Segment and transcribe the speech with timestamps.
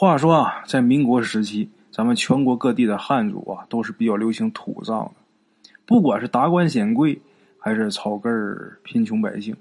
[0.00, 5.10] 话说啊，在民国时期，咱们全国各地的汉族啊，都是比较流行土葬的。
[5.84, 7.20] 不管是达官显贵，
[7.58, 9.56] 还是草根儿贫穷百姓，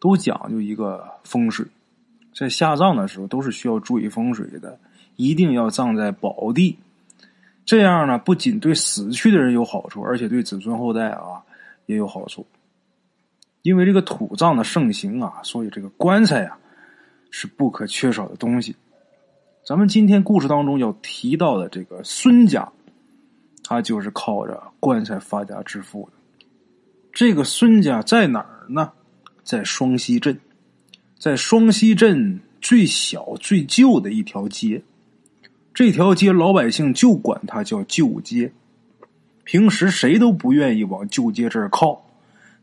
[0.00, 1.64] 都讲究一个风水。
[2.34, 4.76] 在下葬的时候，都是需要注意风水的，
[5.14, 6.76] 一定要葬在宝地。
[7.64, 11.40] 这样呢，不仅对死去的人有好处，而且对子孙后代啊
[11.86, 12.44] 也有好处。
[13.62, 16.58] 因为这个土葬的盛行啊，所以这个棺材啊
[17.30, 18.74] 是不可缺少的东西。
[19.66, 22.70] 咱们今天故事当中要提到的这个孙家，
[23.62, 26.46] 他就是靠着棺材发家致富的。
[27.14, 28.92] 这个孙家在哪儿呢？
[29.42, 30.38] 在双溪镇，
[31.18, 34.82] 在双溪镇最小最旧的一条街。
[35.72, 38.52] 这条街老百姓就管它叫旧街。
[39.44, 42.04] 平时谁都不愿意往旧街这儿靠，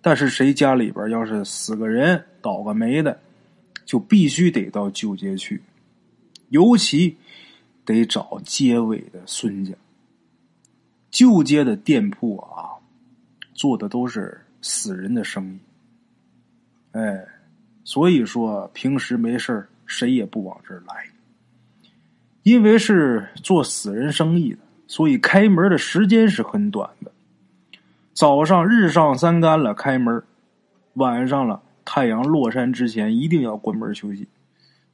[0.02, 3.20] 但是谁家里边要是死个人、倒个霉的，
[3.86, 5.60] 就必须得到旧街去。
[6.52, 7.16] 尤其
[7.86, 9.74] 得找街尾的孙家，
[11.10, 12.76] 旧街的店铺啊，
[13.54, 15.60] 做的都是死人的生意。
[16.92, 17.26] 哎，
[17.86, 21.06] 所以说平时没事谁也不往这儿来。
[22.44, 27.14] 因为是做死人生意的，所以开门的时间是很短的。
[28.14, 30.22] 早上日上三竿了开门，
[30.96, 34.28] 晚上了太阳落山之前一定要关门休息。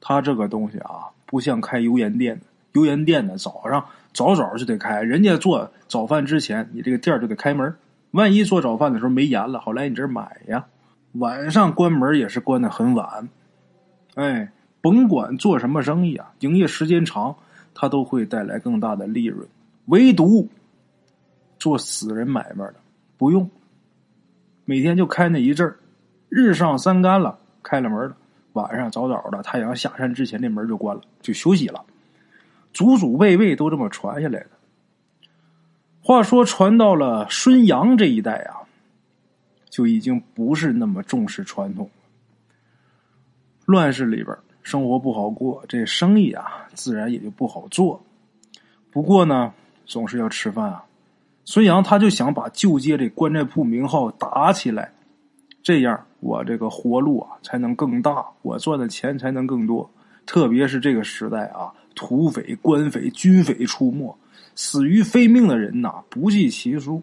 [0.00, 1.10] 他这个东西啊。
[1.28, 3.84] 不像开油盐店的，油盐店的早上
[4.14, 7.76] 早早就得开，人家做早饭之前，你这个店就得开门。
[8.12, 10.64] 万一做早饭的时候没盐了，好来你这儿买呀。
[11.12, 13.28] 晚上关门也是关的很晚。
[14.14, 17.36] 哎，甭管做什么生意啊，营业时间长，
[17.74, 19.46] 它都会带来更大的利润。
[19.86, 20.48] 唯独
[21.58, 22.76] 做死人买卖的
[23.18, 23.50] 不用，
[24.64, 25.76] 每天就开那一阵儿，
[26.30, 28.16] 日上三竿了，开了门了。
[28.58, 31.84] 晚上早早的，太阳下山之前，那门就关了，就休息了。
[32.72, 34.50] 祖祖辈辈都这么传下来的。
[36.00, 38.66] 话说传到了孙杨这一代啊，
[39.70, 41.88] 就已经不是那么重视传统。
[43.64, 48.02] 乱世里边生活不好过，这生意啊自然也就不好做。
[48.90, 49.54] 不过呢，
[49.86, 50.84] 总是要吃饭啊。
[51.44, 54.92] 孙杨他就想把旧街这棺材铺名号打起来。
[55.62, 59.90] 这样，我这个活路啊才能更大，我赚的钱才能更多。
[60.26, 64.16] 特别是这个时代啊，土匪、官匪、军匪出没，
[64.54, 67.02] 死于非命的人呐不计其数。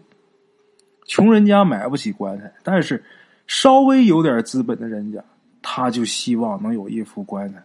[1.04, 3.04] 穷人家买不起棺材，但是
[3.46, 5.24] 稍微有点资本的人家，
[5.60, 7.62] 他就希望能有一副棺材。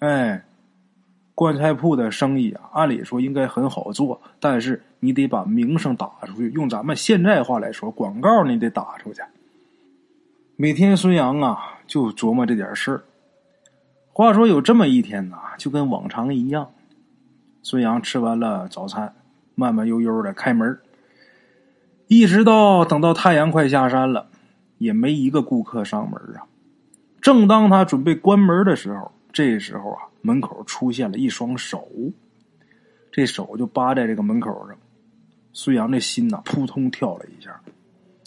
[0.00, 0.44] 哎。
[1.32, 6.50] 棺材铺的生意啊，按理说应该很好做，但是你得把名声打出去。
[6.50, 9.22] 用咱们现在话来说，广告你得打出去。
[10.60, 13.02] 每天孙杨啊就琢磨这点事儿。
[14.12, 16.70] 话说有这么一天呐，就跟往常一样，
[17.62, 19.14] 孙杨吃完了早餐，
[19.54, 20.78] 慢慢悠悠的开门，
[22.08, 24.28] 一直到等到太阳快下山了，
[24.76, 26.44] 也没一个顾客上门啊。
[27.22, 30.02] 正当他准备关门的时候，这时候啊。
[30.20, 31.88] 门口出现了一双手，
[33.10, 34.76] 这手就扒在这个门口上。
[35.54, 37.58] 孙杨这心呐扑通跳了一下，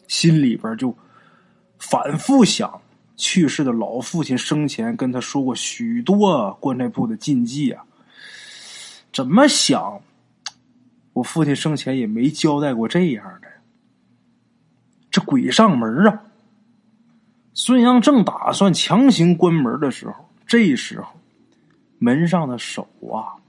[0.07, 0.97] 心里边就
[1.89, 2.81] 反复想
[3.17, 7.83] 去世的老父亲生前跟他说过许多棺材铺的禁忌啊。
[9.11, 10.01] 怎么想，
[11.11, 13.47] 我父亲生前也没交代过这样的。
[15.11, 16.23] 这鬼上门啊！
[17.53, 21.07] 孙杨正打算强行关门的时候，这时候。
[21.99, 23.39] 门上的手啊，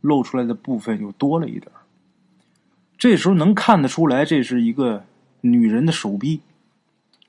[0.00, 1.70] 露出来的部分又多了一点
[2.96, 5.04] 这时候能看得出来，这是一个
[5.40, 6.40] 女人的手臂，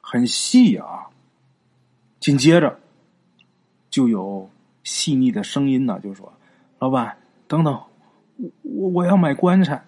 [0.09, 1.07] 很细啊。
[2.21, 2.79] 紧接着，
[3.89, 4.49] 就有
[4.85, 6.31] 细腻的声音呢，就说
[6.79, 7.73] ：“老板，等等，
[8.37, 9.83] 我我我要买棺材。”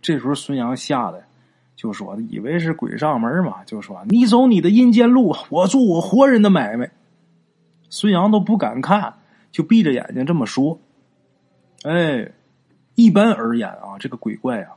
[0.00, 1.22] 这时候孙杨吓得
[1.76, 6.90] 就说：“以为是鬼上门嘛，就说你走你的阴间路，我做我活人的买卖。”
[7.90, 9.14] 孙杨都不敢看。
[9.50, 10.78] 就闭着眼睛这么说，
[11.82, 12.32] 哎，
[12.94, 14.76] 一般而言啊，这个鬼怪啊，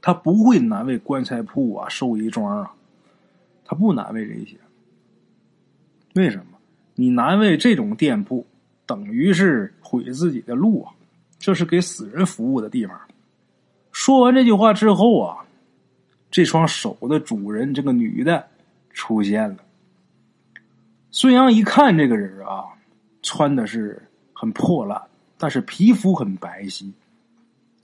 [0.00, 2.74] 他不会难为棺材铺啊、寿衣庄啊，
[3.70, 4.56] 他不难为这些。
[6.14, 6.58] 为什么？
[6.96, 8.44] 你难为这种店铺，
[8.84, 10.92] 等于是毁自己的路啊！
[11.38, 13.00] 这是给死人服务的地方。
[13.92, 15.44] 说完这句话之后啊，
[16.32, 18.44] 这双手的主人这个女的
[18.90, 19.58] 出现了。
[21.12, 22.64] 孙杨一看这个人啊。
[23.22, 24.02] 穿的是
[24.32, 25.00] 很破烂，
[25.36, 26.90] 但是皮肤很白皙，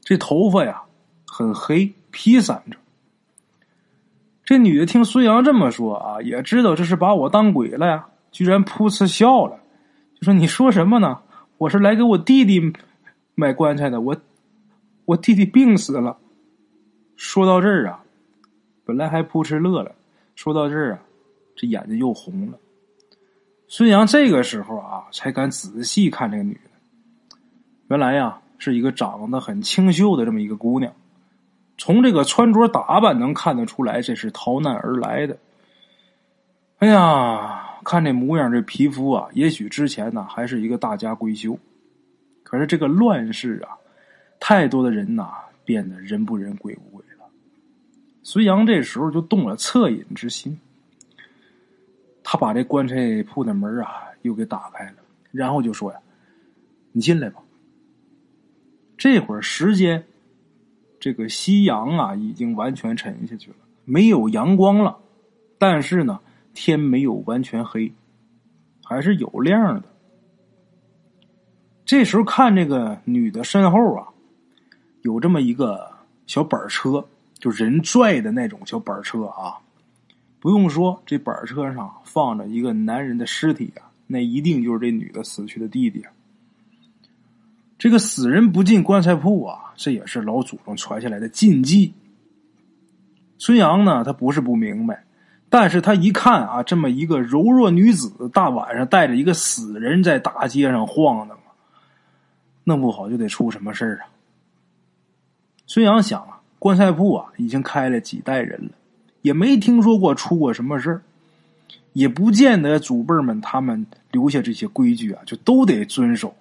[0.00, 0.82] 这头发呀
[1.26, 2.76] 很黑，披散着。
[4.46, 9.58] 这女的听孙杨这么说啊，也知道这是把我当鬼了呀，居然噗嗤笑了，
[10.14, 11.18] 就说：“你说什么呢？
[11.58, 12.72] 我是来给我弟弟
[13.34, 14.16] 买棺材的，我
[15.04, 16.16] 我弟弟病死了。”
[17.16, 18.04] 说到这儿啊，
[18.84, 19.92] 本来还噗嗤乐了，
[20.36, 21.00] 说到这儿啊，
[21.56, 22.58] 这眼睛又红了。
[23.66, 27.38] 孙杨这个时候啊，才敢仔细看这个女的。
[27.88, 30.92] 原来呀，是一个长得很清秀的这么一个姑娘，
[31.78, 35.36] 从这个穿着打扮能看得出来，这是逃难而来的。
[36.78, 41.58] 哎呀，看这模样，这皮肤啊，也许之前呢还是一个大家闺秀，
[42.42, 43.76] 可是这个乱世啊，
[44.38, 45.30] 太多的人呐，
[45.64, 47.24] 变得人不人鬼不鬼了。
[48.22, 50.58] 孙杨这时候就动了恻隐之心，
[52.22, 54.96] 他把这棺材铺的门啊又给打开了，
[55.30, 55.98] 然后就说呀
[56.92, 57.40] ：“你进来吧。”
[58.98, 60.04] 这会儿时间，
[61.06, 64.98] 这个夕阳啊已经完全沉下去了，没有阳光了，
[65.56, 66.18] 但是呢。
[66.58, 67.92] 天没有完全黑，
[68.82, 69.84] 还是有亮的。
[71.84, 74.08] 这时候看这个女的身后啊，
[75.02, 75.92] 有这么一个
[76.26, 77.06] 小板车，
[77.38, 79.60] 就人拽的那种小板车啊。
[80.40, 86.12] 不用说，这板车上放着一个男人的尸体啊，那一定就是这女的死去的弟弟啊。
[87.78, 91.92] 这个死人不进棺材铺啊，这也是老祖宗传下来的禁忌。
[93.38, 95.04] 孙杨呢，他不是不明白。
[95.48, 101.38] 但是他一看啊，这么一个柔弱女子，大晚上带着一个死人在大街上晃荡，
[102.64, 104.08] 弄不好就得出什么事儿啊。
[105.66, 108.70] 孙杨想啊，棺材铺啊已经开了几代人了，
[109.22, 111.02] 也没听说过出过什么事儿，
[111.92, 116.34] 也不见得祖辈们他们留下这些规矩啊，就都得遵守。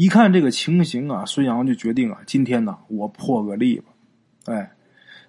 [0.00, 3.92] 一看这个情形啊，孙杨就决定啊，今天呢，我破个例吧。
[4.46, 4.72] 哎，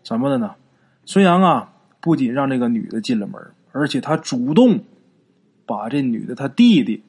[0.02, 0.56] 怎么的呢？
[1.04, 3.34] 孙杨啊，不仅让这个女的进了门，
[3.74, 4.80] 而且他主动
[5.66, 7.04] 把这女的他弟弟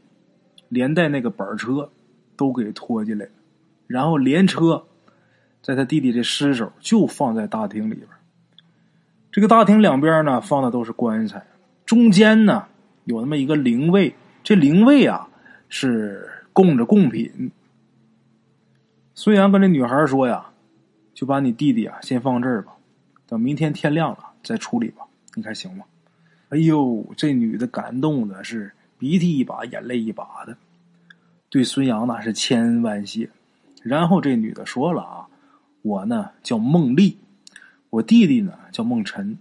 [0.70, 1.92] 连带那个板车
[2.36, 3.28] 都给拖进来，
[3.86, 4.84] 然后连车
[5.62, 8.08] 在他弟弟这尸首就放在大厅里边。
[9.30, 11.46] 这个大厅两边呢放的都是棺材，
[11.86, 12.66] 中间呢
[13.04, 15.28] 有那么一个灵位，这灵位啊
[15.68, 17.50] 是供着贡品。
[19.14, 20.50] 孙杨跟这女孩说呀
[21.14, 22.72] ：“就把你弟弟啊先放这儿吧。”
[23.26, 25.84] 等明天天亮了再处理吧，你看行吗？
[26.50, 30.54] 哎呦，这女的感动的是鼻涕一把眼泪一把的，
[31.48, 33.30] 对孙杨那是千恩万谢。
[33.82, 35.26] 然后这女的说了啊，
[35.80, 37.16] 我呢叫孟丽，
[37.88, 39.38] 我弟弟呢叫孟晨，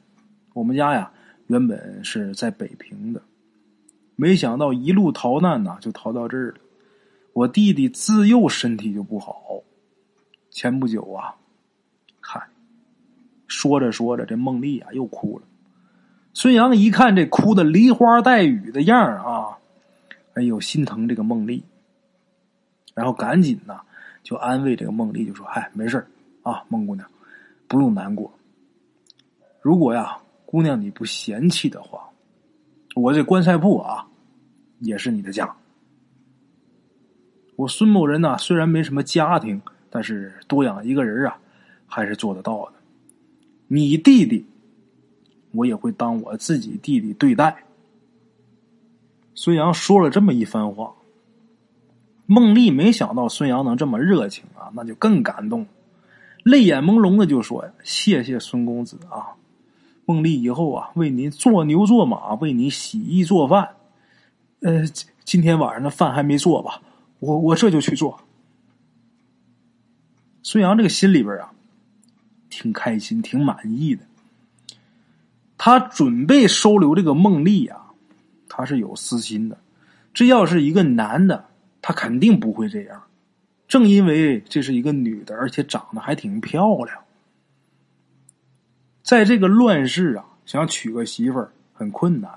[0.53, 1.11] 我们家呀
[1.47, 3.21] 原本是在北平的，
[4.15, 6.55] 没想到一路逃难呐就逃到这儿了。
[7.33, 9.61] 我弟弟自幼身体就不好，
[10.49, 11.35] 前不久啊。
[13.47, 15.45] 说着说着，这孟丽啊又哭了。
[16.33, 19.57] 孙杨一看这哭的梨花带雨的样啊，
[20.35, 21.61] 哎呦心疼这个孟丽，
[22.93, 23.81] 然后赶紧呐
[24.23, 26.07] 就安慰这个孟丽，就说：“哎，没事
[26.43, 27.05] 啊，孟姑娘，
[27.67, 28.31] 不用难过。
[29.59, 32.09] 如果呀，姑娘你不嫌弃的话，
[32.95, 34.07] 我这棺材铺啊
[34.79, 35.53] 也是你的家。
[37.61, 39.61] 我孙某人呢虽然没什么家庭，
[39.91, 41.37] 但是多养一个人啊
[41.85, 42.73] 还是做得到的。”
[43.69, 44.47] 你弟弟，
[45.51, 47.63] 我也会当我自己弟弟对待。
[49.35, 50.93] 孙杨说了这么一番话，
[52.25, 55.67] 孟丽没想到孙杨能这么热情啊，那就更感动，
[56.43, 59.37] 泪眼朦胧的就说：“谢谢孙公子啊，
[60.05, 63.69] 孟丽以后啊为您做牛做马，为你洗衣做饭。
[64.61, 64.83] 呃，
[65.23, 66.81] 今天晚上的饭还没做吧？
[67.21, 68.21] 我我这就去做。”
[70.43, 71.53] 孙杨这个心里边啊。
[72.53, 74.03] 挺开心，挺满意的。
[75.57, 77.91] 他准备收留这个孟丽啊，
[78.49, 79.57] 他是有私心的。
[80.13, 81.45] 这要是一个男的，
[81.81, 83.03] 他肯定不会这样。
[83.69, 86.99] 正因为这是一个女的，而且长得还挺漂亮，
[89.01, 92.29] 在这个乱世啊，想娶个媳妇儿很困难。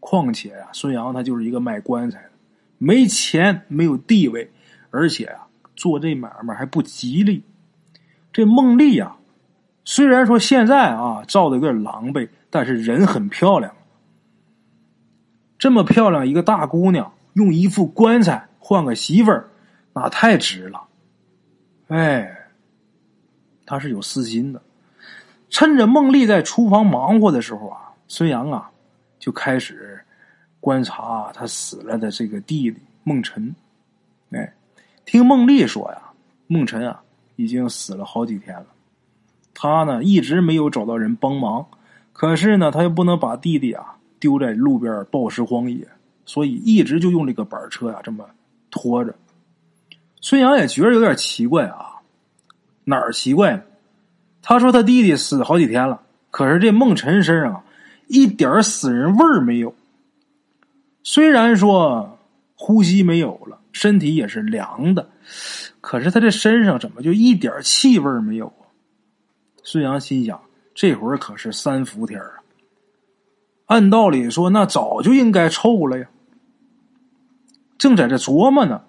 [0.00, 2.31] 况且呀，孙杨他就是一个卖棺材的，
[2.84, 4.50] 没钱，没有地位，
[4.90, 5.46] 而且啊，
[5.76, 7.44] 做这买卖还不吉利。
[8.32, 9.16] 这孟丽呀。
[9.84, 13.72] 虽然说现在啊，照的有点狼狈，但是人很漂亮。
[15.58, 19.48] 这么漂亮一个大姑娘，用一副棺材换个媳妇儿，
[19.92, 20.82] 那太值了。
[21.86, 22.48] 哎，
[23.64, 24.60] 他是有私心的。
[25.50, 28.70] 趁着孟丽在厨房忙活的时候啊，孙杨啊
[29.18, 30.04] 就开始
[30.62, 33.52] 观察他死了的这个弟弟孟晨。
[34.30, 34.54] 哎，
[35.04, 36.00] 听孟丽说呀，
[36.46, 37.02] 孟晨啊
[37.34, 38.66] 已经死了好几天了。
[39.52, 41.66] 他呢一直没有找到人帮忙，
[42.12, 45.88] 可是呢他又不能把弟弟啊丢在路边暴尸荒野，
[46.24, 48.24] 所以一直就用这个板车呀这么
[48.70, 49.12] 拖着。
[50.20, 51.96] 孙杨也觉得有点奇怪啊，
[52.84, 53.62] 哪儿奇怪呢？
[54.42, 56.00] 他说他弟弟死好几天了，
[56.30, 57.64] 可是这孟辰身上
[58.06, 59.74] 一点死人味儿没有。
[61.04, 62.18] 虽然说
[62.54, 65.10] 呼吸没有了，身体也是凉的，
[65.80, 68.70] 可是他这身上怎么就一点气味没有啊？
[69.64, 70.40] 孙杨心想，
[70.74, 72.42] 这会儿可是三伏天啊，
[73.66, 76.08] 按道理说那早就应该臭了呀。
[77.78, 78.82] 正在这琢磨呢。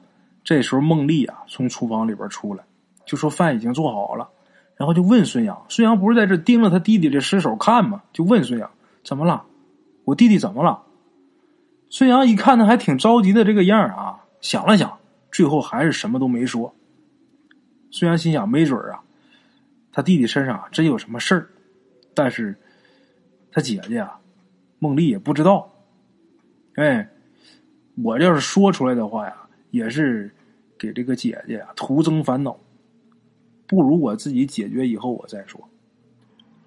[0.43, 2.65] 这时候，孟丽啊从厨房里边出来，
[3.05, 4.27] 就说饭已经做好了，
[4.75, 5.65] 然后就问孙杨。
[5.69, 8.03] 孙杨不是在这盯着他弟弟这尸首看吗？
[8.11, 8.69] 就问孙杨
[9.05, 9.45] 怎么了？
[10.03, 10.83] 我弟弟怎么了？
[11.93, 14.97] 孙杨一看他还挺着急的这个样啊，想了想，
[15.31, 16.73] 最后还是什么都没说。
[17.91, 19.03] 孙杨心想，没准啊，
[19.91, 21.49] 他弟弟身上真有什么事儿，
[22.15, 22.55] 但是
[23.51, 24.19] 他姐姐啊，
[24.79, 25.71] 孟丽也不知道。
[26.77, 27.07] 哎，
[28.03, 29.35] 我要是说出来的话呀。
[29.69, 30.31] 也是
[30.77, 32.57] 给这个姐姐啊徒增烦恼，
[33.67, 35.61] 不如我自己解决以后我再说。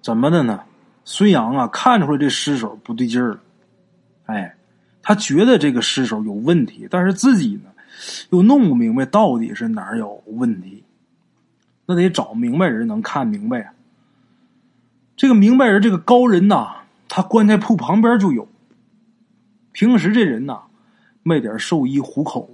[0.01, 0.63] 怎么的呢？
[1.03, 3.39] 孙杨啊看出来这尸首不对劲儿了，
[4.25, 4.55] 哎，
[5.07, 7.71] 他觉得这个尸首有问题，但是自己呢
[8.29, 10.83] 又弄不明白到底是哪儿有问题，
[11.85, 13.73] 那得找明白人能看明白啊。
[15.15, 18.49] 这个明白人，这个高人呐，他棺材铺旁边就有。
[19.71, 20.63] 平时这人呐
[21.23, 22.51] 卖点寿衣糊口。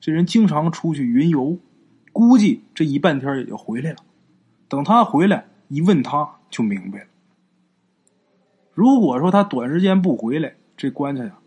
[0.00, 1.58] 这人经常出去云游，
[2.12, 3.96] 估计这一半天也就回来了。
[4.68, 7.06] 等他回来一问，他就明白了。
[8.72, 11.37] 如果说他短时间不回来，这棺材呀，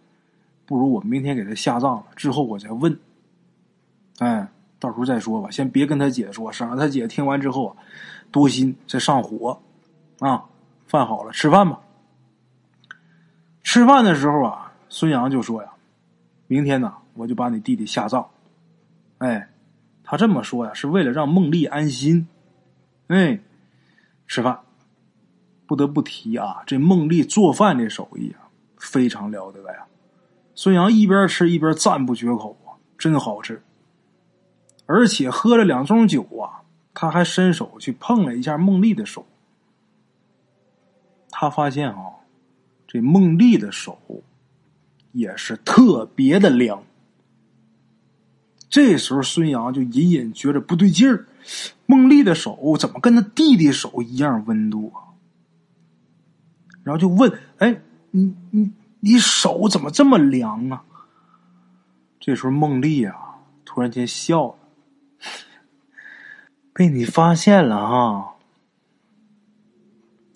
[0.65, 2.97] 不如我明天给他下葬了，之后我再问。
[4.19, 4.47] 哎，
[4.79, 7.75] 到时候再说吧，先别跟他姐说，省得他姐听完之后啊，
[8.31, 9.59] 多心再上火。
[10.19, 10.45] 啊，
[10.85, 11.79] 饭好了，吃饭吧。
[13.63, 15.69] 吃饭的时候啊，孙杨就说呀
[16.45, 18.27] ：“明天呢，我就把你弟弟下葬。”
[19.17, 19.49] 哎，
[20.03, 22.27] 他这么说呀，是为了让孟丽安心。
[23.07, 23.39] 哎，
[24.27, 24.59] 吃饭，
[25.65, 28.45] 不得不提啊，这孟丽做饭这手艺啊，
[28.77, 29.85] 非常了得呀。
[30.53, 33.61] 孙杨一边吃一边赞不绝口啊，真好吃。
[34.85, 39.25] 而且喝了两盅酒啊，他还伸手去碰了一下孟丽的手，
[41.29, 41.95] 他发现啊，
[42.87, 43.97] 这孟丽的手
[45.13, 46.83] 也是特别的凉。
[48.69, 51.25] 这时候，孙杨就隐隐觉着不对劲儿，
[51.85, 55.11] 孟丽的手怎么跟他弟弟手一样温度啊？
[56.83, 57.81] 然后就问：“哎，
[58.11, 60.83] 你你你手怎么这么凉啊？”
[62.21, 63.15] 这时候，孟丽啊
[63.65, 64.55] 突然间笑了
[66.73, 68.35] ：“被你发现了哈。”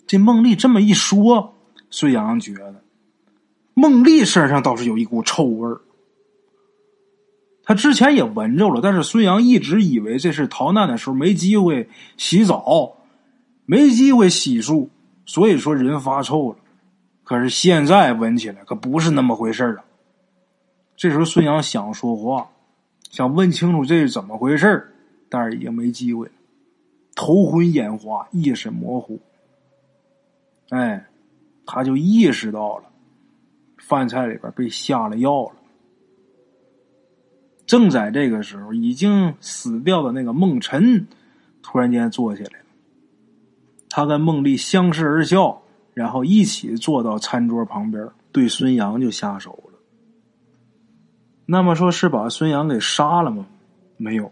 [0.06, 1.54] 这孟丽这么一说，
[1.90, 2.82] 孙杨觉得
[3.74, 5.80] 孟丽身上倒是有一股臭味儿。
[7.64, 12.96] 他之前也闻着了，但是孙杨一直以为这是逃难的时候没机会洗澡，
[13.64, 14.88] 没机会洗漱，
[15.24, 16.58] 所以说人发臭了。
[17.26, 19.84] 可是现在闻起来可不是那么回事啊！
[20.96, 22.48] 这时候孙杨想说话，
[23.10, 24.94] 想问清楚这是怎么回事
[25.28, 26.32] 但是已经没机会了，
[27.16, 29.18] 头昏眼花，意识模糊。
[30.68, 31.04] 哎，
[31.66, 32.84] 他就意识到了
[33.76, 35.56] 饭菜里边被下了药了。
[37.66, 41.08] 正在这个时候，已经死掉的那个孟辰
[41.60, 42.66] 突然间坐起来了。
[43.88, 45.60] 他跟孟丽相视而笑，
[45.96, 49.78] 然后一起坐到餐桌旁边，对孙杨就下手了。
[51.46, 53.46] 那么说是把孙杨给杀了吗？
[53.96, 54.30] 没有。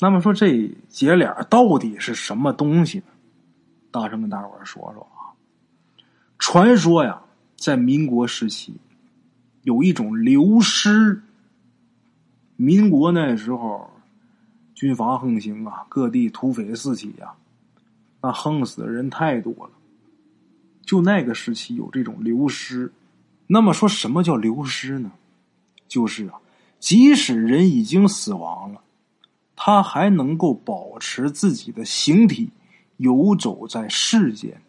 [0.00, 3.04] 那么说这姐俩到底是什么东西呢？
[3.90, 5.32] 大声跟大伙说说啊！
[6.38, 7.22] 传说呀，
[7.56, 8.74] 在民国时期。
[9.62, 11.22] 有一种流尸。
[12.56, 13.90] 民国那时候，
[14.74, 17.32] 军阀横行啊，各地土匪四起呀，
[18.20, 19.70] 那横死的人太多了。
[20.82, 22.92] 就那个时期有这种流失。
[23.46, 25.12] 那么说什么叫流失呢？
[25.86, 26.34] 就是啊，
[26.78, 28.80] 即使人已经死亡了，
[29.56, 32.50] 他还能够保持自己的形体，
[32.98, 34.60] 游走在世间。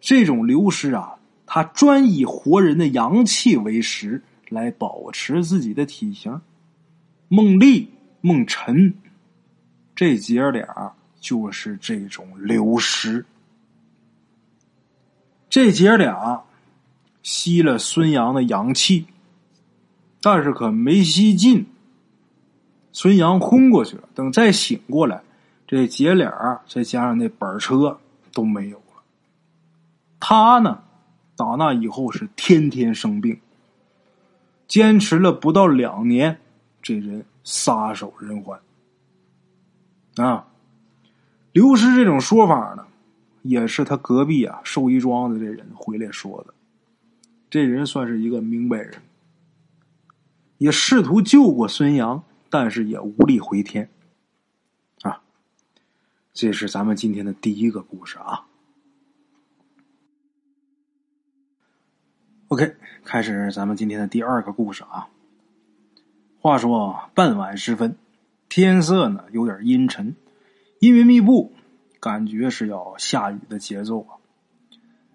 [0.00, 1.16] 这种流失啊。
[1.46, 6.40] 他专以活人的阳气为食，来保持自己的体型。
[7.28, 7.90] 孟丽、
[8.22, 8.94] 孟辰
[9.94, 10.94] 这姐俩
[11.24, 13.24] 就是这种流失。
[15.48, 16.44] 这姐俩
[17.22, 19.06] 吸了孙杨的阳气，
[20.20, 21.64] 但是可没吸尽。
[22.92, 25.22] 孙杨昏过去了，等再醒过来，
[25.66, 27.98] 这姐俩再加上那板车
[28.30, 29.02] 都没有了。
[30.20, 30.82] 他呢？
[31.36, 33.40] 打那以后是天天生病，
[34.68, 36.38] 坚持了不到两年，
[36.82, 38.60] 这人撒手人寰。
[40.16, 40.46] 啊，
[41.54, 42.84] 刘师这种说法呢，
[43.42, 46.52] 也是他隔壁啊寿衣庄的这人回来说的。
[47.48, 49.00] 这人算是一个明白人，
[50.58, 53.88] 也试图救过孙杨，但是也无力回天。
[55.02, 55.22] 啊，
[56.32, 58.46] 这是咱们今天的第一个故事啊。
[62.48, 65.06] OK，开始咱们今天的第二个故事啊。
[66.40, 67.96] 话说傍晚时分，
[68.48, 70.16] 天色呢有点阴沉，
[70.84, 71.50] 阴云密布，
[71.98, 74.20] 感觉是要下雨的节奏啊。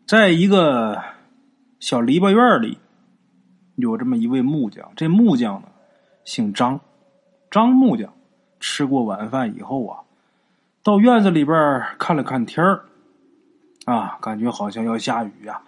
[0.08, 1.00] 在一个
[1.80, 2.80] 小篱笆院里，
[3.76, 4.92] 有这么一位木匠。
[4.96, 5.68] 这木匠呢
[6.26, 6.82] 姓张，
[7.52, 8.12] 张木匠。
[8.60, 10.00] 吃过晚饭以后啊，
[10.82, 12.86] 到院子里边看了看天儿，
[13.86, 15.62] 啊，感觉好像要下雨呀。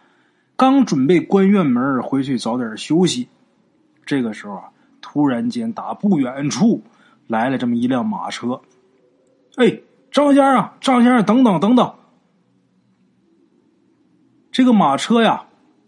[0.55, 3.29] 刚准备关院门回去早点休息，
[4.03, 6.81] 这个时候啊，突然间打不远处
[7.27, 8.59] 来了这么一辆马车。
[9.57, 9.79] 哎，
[10.11, 11.93] 张先生，张先生，等等等等！
[14.51, 15.45] 这个马车呀，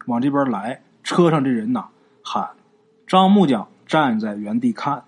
[0.07, 1.87] 往这边来，车上这人呐
[2.23, 2.51] 喊
[3.05, 5.03] ：“张木匠站在原地看。”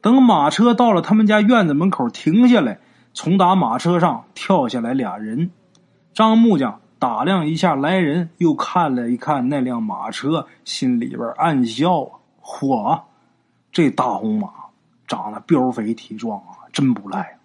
[0.00, 2.78] 等马车到了他们家院子门口停下来，
[3.12, 5.50] 从打马车上跳下来俩人，
[6.14, 6.78] 张木匠。
[6.98, 12.20] 打量一下来人，又看了一看那辆马车，心里边暗笑啊！
[12.40, 13.02] 嚯，
[13.72, 14.48] 这大红马
[15.08, 17.40] 长得膘肥体壮啊，真不赖。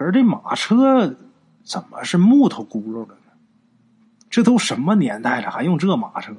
[0.00, 1.14] 可是这马车
[1.62, 3.20] 怎么是木头轱辘的呢？
[4.30, 6.34] 这都什么年代了，还用这马车？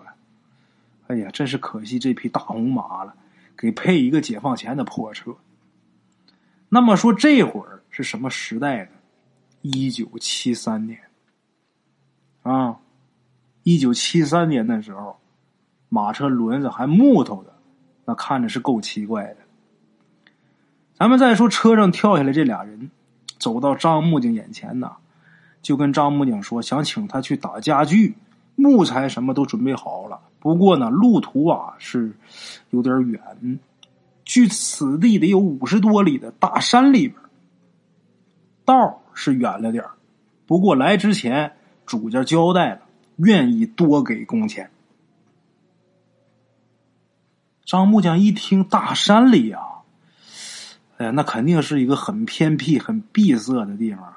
[1.05, 3.13] 哎呀，真是可惜这匹大红马了，
[3.55, 5.35] 给配一个解放前的破车。
[6.69, 8.89] 那么说这会儿是什么时代呢？
[9.61, 10.99] 一九七三年。
[12.41, 12.79] 啊，
[13.61, 15.19] 一九七三年的时候，
[15.87, 17.53] 马车轮子还木头的，
[18.05, 19.37] 那看着是够奇怪的。
[20.95, 22.89] 咱们再说车上跳下来这俩人，
[23.41, 24.91] 走到张木匠眼前呢，
[25.61, 28.15] 就跟张木匠说想请他去打家具，
[28.55, 30.19] 木材什么都准备好了。
[30.39, 32.13] 不过呢，路途啊是
[32.69, 33.19] 有点远，
[34.23, 37.19] 距此地得有五十多里的大山里边，
[38.63, 39.83] 道是远了点
[40.45, 41.53] 不过来之前。
[41.83, 42.81] 主家交代了，
[43.17, 44.69] 愿意多给工钱。
[47.65, 49.59] 张木匠一听大山里呀，
[51.09, 54.13] 那肯定是一个很偏僻、很闭塞的地方。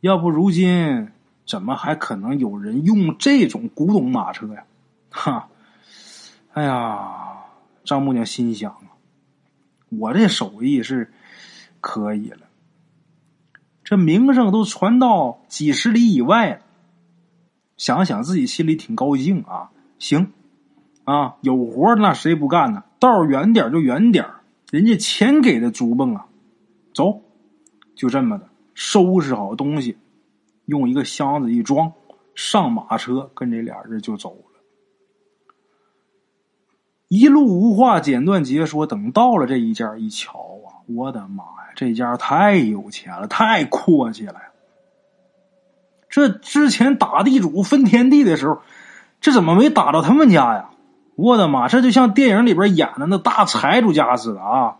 [0.00, 1.10] 要不如今
[1.46, 4.64] 怎么还可能有人用这种古董马车呀？
[5.10, 5.48] 哈！
[6.52, 7.44] 哎呀，
[7.84, 8.96] 张木匠心想啊，
[9.90, 11.12] 我这手艺是
[11.80, 12.46] 可以了，
[13.84, 16.60] 这名声都传到几十里以外了。
[17.76, 20.32] 想想自己心里挺高兴啊，行，
[21.04, 22.84] 啊有活那谁不干呢？
[22.98, 24.26] 道远点就远点
[24.70, 26.26] 人家钱给的足蹦啊，
[26.94, 27.22] 走，
[27.96, 29.98] 就这么的收拾好东西，
[30.66, 31.92] 用一个箱子一装，
[32.34, 34.60] 上马车，跟这俩人就走了。
[37.08, 38.86] 一路无话，简短截说。
[38.86, 44.40] 等到了这一家一瞧啊，我的妈呀，这家太有钱了，太阔气了。
[46.08, 48.62] 这之前打地主分田地的时候，
[49.20, 50.70] 这怎么没打到他们家呀？
[51.20, 54.76] 我的妈，这就像电影里边演的那大财主家似的啊！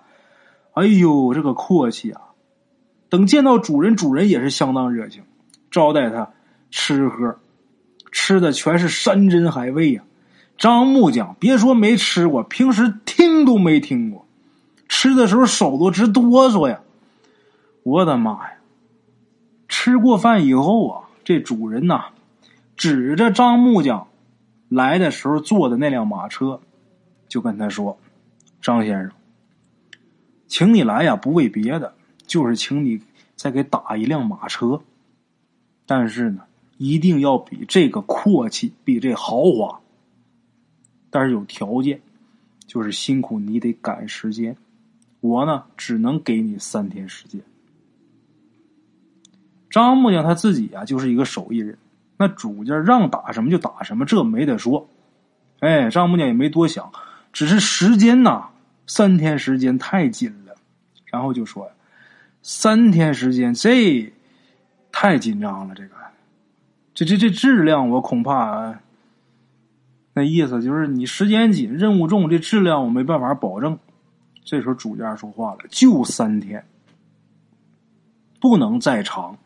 [0.73, 2.21] 哎呦，这个阔气啊！
[3.11, 5.23] 等见到主人，主人也是相当热情，
[5.71, 6.31] 招待他
[6.71, 7.37] 吃喝，
[8.11, 10.03] 吃的全是山珍海味呀。
[10.57, 14.27] 张木匠别说没吃过，平时听都没听过，
[14.89, 16.81] 吃的时候手都直哆嗦呀！
[17.83, 18.55] 我的妈呀！
[19.69, 21.05] 吃过饭以后啊。
[21.23, 22.07] 这主人呐，
[22.77, 24.09] 指着张木匠
[24.71, 26.61] 来的时候坐的那辆马车，
[27.29, 27.99] 就跟他说
[28.63, 29.11] ：“张先生，
[30.47, 31.93] 请你来呀，不为别的，
[32.25, 33.03] 就是请你
[33.35, 34.81] 再给打一辆马车。
[35.85, 36.45] 但是呢，
[36.79, 39.81] 一定要比这个阔气，比这豪华。
[41.11, 42.01] 但是有条件，
[42.65, 44.57] 就是辛苦你得赶时间。
[45.21, 47.43] 我呢，只能给你三天时间。”
[49.69, 51.77] 张木匠他自己啊，就是一个手艺人，
[52.21, 54.87] 那主家让打什么就打什么，这没得说。
[55.61, 56.93] 哎，丈母娘也没多想，
[57.33, 58.49] 只是时间呐，
[58.87, 60.55] 三天时间太紧了，
[61.07, 61.71] 然后就说
[62.43, 64.13] ：“三天时间这
[64.93, 65.95] 太紧张了，这个，
[66.93, 68.81] 这这这质量我恐怕……
[70.13, 73.79] 那意思就是你时间紧，任务重，这质量我没办法保证。”
[74.45, 76.67] 这时候主家说话了：“就三天，
[78.41, 79.39] 不能再长。”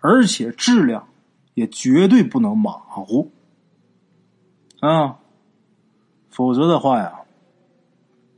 [0.00, 1.06] 而且质量
[1.56, 3.32] 也绝对不能马虎。
[4.80, 5.18] 啊，
[6.28, 7.22] 否则的话呀，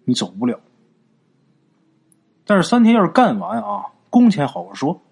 [0.04, 0.60] 你走不了。
[2.46, 5.02] 但是三天要是干完啊，工钱好说。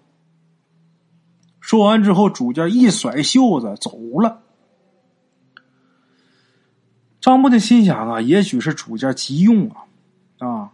[1.59, 3.91] 说完之后，主家一甩袖子走
[4.21, 4.41] 了。
[7.19, 9.83] 张木的心想啊，也许是主家急用啊，
[10.37, 10.71] 啊，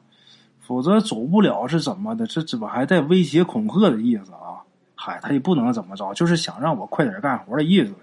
[0.59, 2.27] 否则走不了是怎么的？
[2.27, 4.52] 这怎么还带威胁恐吓的意思啊？
[5.05, 7.93] 嗨，他也不能怎么着，就是想让我快点干活的意思。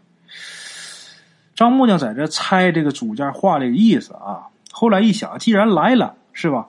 [1.55, 4.49] 张木匠在这猜这个主家话的意思啊。
[4.71, 6.69] 后来一想，既然来了，是吧？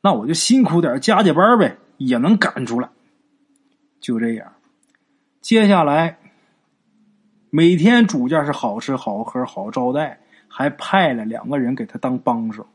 [0.00, 2.88] 那我就辛苦点加加班呗，也能赶出来。
[4.00, 4.52] 就这样，
[5.40, 6.18] 接下来
[7.50, 10.18] 每天主家是好吃好喝好招待。
[10.50, 12.66] 还派了两个人给他当帮手，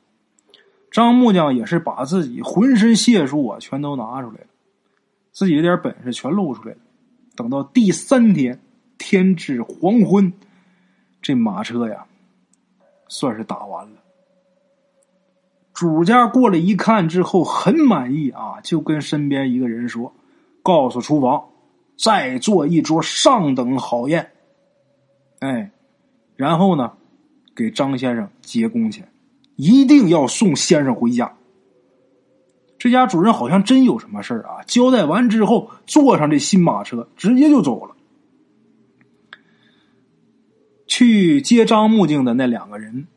[0.91, 4.47] 张木匠也是把自己浑身解数啊全都拿出来了，
[5.31, 6.77] 自己这点本事全露出来了。
[7.35, 8.59] 等到第三天
[8.97, 10.31] 天至黄昏，
[11.21, 12.05] 这马车呀
[13.07, 13.99] 算是打完了。
[15.73, 20.13] 主家过来一看之后很满意啊，就跟身边一个人说
[20.61, 21.49] ：“告诉厨房
[21.97, 24.31] 再做一桌上等好宴。”
[25.39, 25.71] 哎，
[26.35, 26.93] 然后呢？
[27.55, 29.07] 给张先生结工钱，
[29.57, 31.31] 一定要送先生回家。
[32.83, 34.61] 这家主人好像真有什么事啊！
[34.67, 37.95] 交代完之后，坐上这新马车，直接就走了。
[40.85, 43.07] 去接张木镜的那两个人，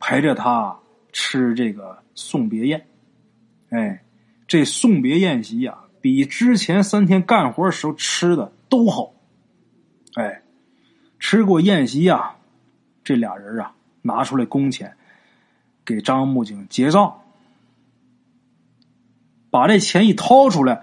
[0.00, 0.76] 陪着他
[1.12, 2.84] 吃这个送别宴。
[3.68, 4.02] 哎，
[4.48, 9.14] 这送别宴席呀，比之前三天干活时候吃的都好。
[10.14, 10.42] 哎，
[11.20, 12.34] 吃过宴席呀，
[13.04, 13.72] 这俩人啊。
[14.02, 14.96] 拿出来工钱，
[15.84, 17.21] 给张木匠结账。
[19.52, 20.80] 把这钱一掏出来，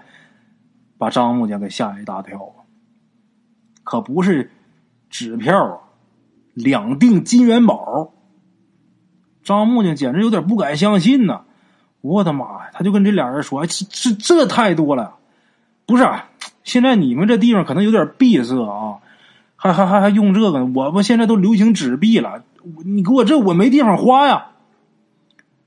[0.96, 2.54] 把张木匠给吓一大跳！
[3.82, 4.52] 可不是
[5.10, 5.78] 纸票啊，
[6.54, 8.12] 两锭金元宝。
[9.42, 11.42] 张木匠简直有点不敢相信呢！
[12.00, 12.70] 我的妈呀！
[12.72, 15.16] 他就跟这俩人说：“这这这太多了，
[15.84, 16.08] 不是？
[16.62, 18.98] 现在你们这地方可能有点闭塞啊，
[19.56, 20.64] 还还还还用这个？
[20.64, 22.44] 我们现在都流行纸币了。”
[22.86, 24.52] 你给我这，我没地方花呀。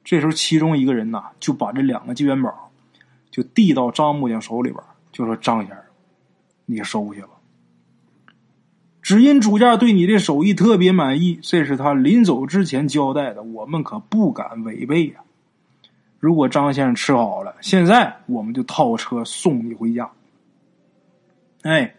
[0.06, 2.72] 这时候，其中一个人呐，就把这两个金元宝
[3.34, 4.80] 就递到张木匠手里边，
[5.12, 5.80] 就说：“张先生，
[6.68, 7.30] 你收下吧。
[9.02, 15.22] 只因主家对你的手艺特别满意，这是他临走之前交代的，我们可不敢违背呀。
[16.20, 20.12] 如果张先生吃好了，现在我们就套车送你回家。
[21.64, 21.96] 哎，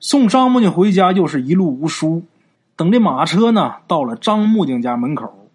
[0.00, 2.24] 送张木匠回家又是一路无书。”
[2.76, 5.48] 等这马车呢到了张木匠家门口，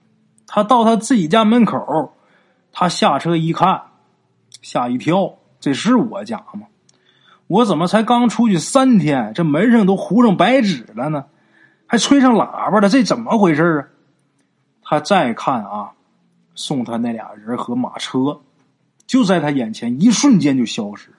[0.48, 2.14] 他到他自己家门口，
[2.72, 3.82] 他下车一看，
[4.62, 6.68] 吓一跳，这是我家吗？
[7.48, 11.26] 我怎么才刚出去三天，这门上都糊上白纸了呢？
[11.88, 13.82] 还吹上喇叭了，这怎么回事啊？
[14.84, 15.92] 他再看啊，
[16.54, 18.42] 送他那俩人和马车，
[19.08, 21.16] 就在他眼前一瞬间就消失，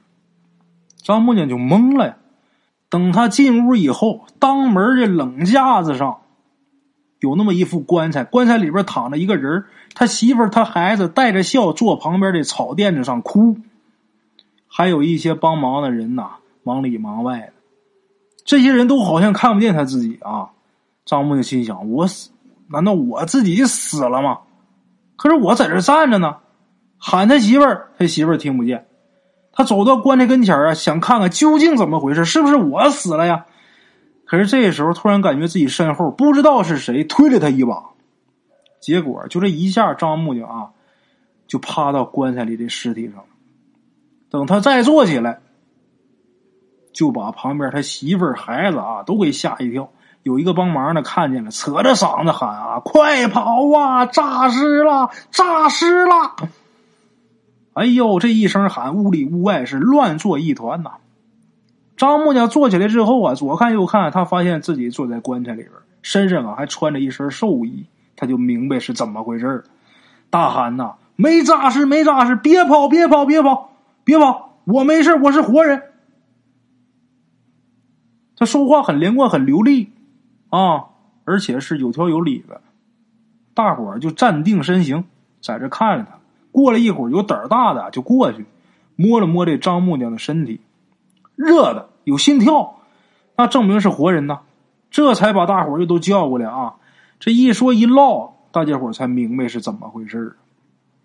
[0.97, 2.17] 张木匠就懵了呀。
[2.89, 6.21] 等他进屋以后，当门的冷架子上
[7.21, 13.59] 有那么一副棺材，棺材里边躺着一个人他媳妇儿、他孩子带着笑坐旁边的草垫子上哭，
[14.69, 17.53] 还有一些帮忙的人呐，忙里忙外的。
[18.45, 20.51] 这些人都好像看不见他自己啊。
[21.05, 22.31] 张木就心想：我死，
[22.69, 24.41] 难道我自己死了吗？
[25.17, 26.37] 可是我在这站着呢，
[26.97, 28.87] 喊他媳妇儿，他媳妇儿听不见。
[29.53, 33.47] 他走到棺材跟前啊，想看看究竟怎么回事，是不是我死了呀？
[34.25, 37.83] 可是这时候突然感觉自己身后不知道是谁推了他一把，
[38.81, 40.71] 结果就这一下，张木匠啊
[41.47, 43.25] 就趴到棺材里的尸体上了。
[44.31, 45.41] 等他再坐起来，
[46.93, 49.91] 就把旁边他媳妇儿、孩子啊都给吓一跳。
[50.23, 54.05] 有一个帮忙的看见了，扯着嗓子喊啊：“快跑啊！
[54.05, 55.11] 诈尸了！
[55.31, 56.37] 诈尸了！”
[57.73, 58.19] 哎呦！
[58.19, 60.93] 这一声喊，屋里屋外是乱作一团呐。
[61.97, 67.87] 张木匠坐起来之后啊，左看右看，他发现自己坐在棺材里边，身上啊还穿着一身寿衣，
[68.21, 69.65] 他就明白是怎么回事儿
[70.29, 72.37] 大喊呐：“没扎实，没扎实！
[72.37, 73.71] 别跑，别跑，别跑，
[74.05, 74.59] 别跑！
[74.65, 75.85] 我没事，我是活人。”
[78.37, 79.91] 他说话很连贯，很流利
[80.51, 80.85] 啊，
[81.25, 82.61] 而且是有条有理的。
[83.55, 85.07] 大伙儿就站定身形，
[85.41, 86.19] 在这看着他。
[86.53, 88.45] 过了一会儿，有胆儿大的就过去
[88.97, 90.61] 摸了摸这张木匠的身体，
[91.37, 92.77] 热的有心跳，
[93.37, 94.41] 那证明是活人呐。
[94.91, 96.75] 这才把大伙儿又都叫过来啊。
[97.21, 100.37] 这一说一唠，大家伙才明白是怎么回事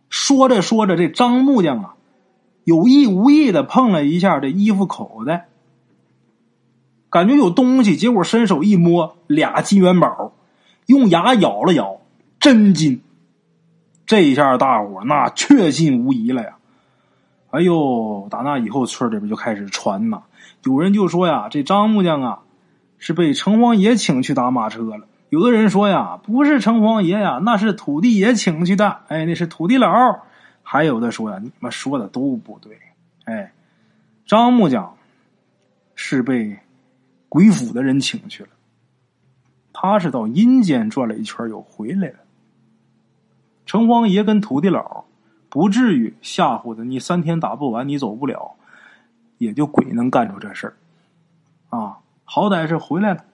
[0.09, 1.95] 说着说着，这张木匠啊，
[2.63, 5.49] 有意无意的碰了一下这衣服口袋，
[7.09, 10.31] 感觉有东西，结果伸手一摸，俩金元宝，
[10.85, 11.99] 用牙咬了咬，
[12.39, 13.01] 真金。
[14.05, 16.55] 这一下，大伙那确信无疑了呀！
[17.49, 20.21] 哎呦，打那以后，村里边就开始传呐，
[20.63, 22.39] 有人就说呀，这张木匠啊，
[22.99, 25.07] 是被城隍爷请去打马车了。
[25.35, 29.01] 有的人说呀，不是城隍爷呀，那是土地爷请去的。
[29.09, 29.89] 哎，那是土地佬。
[30.63, 32.79] 还有的说呀，你们说的都不对。
[33.25, 33.51] 哎，
[34.25, 34.95] 张木匠
[35.93, 36.57] 是被
[37.27, 38.49] 鬼府的人请去了，
[39.73, 42.19] 他是到阴间转了一圈又回来了。
[43.65, 45.03] 城隍爷跟土地佬
[45.49, 48.55] 不至于吓唬的你三天打不完，你走不了，
[49.37, 50.77] 也就鬼能干出这事儿
[51.77, 51.97] 啊！
[52.23, 53.25] 好歹是回来了。